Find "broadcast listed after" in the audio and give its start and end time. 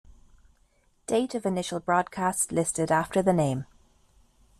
1.79-3.21